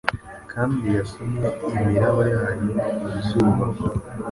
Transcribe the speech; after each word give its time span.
Kandi 0.51 0.85
yasomye 0.97 1.45
imiraba 1.79 2.21
yayo 2.33 2.69
mu 2.99 3.07
zuba 3.25 3.65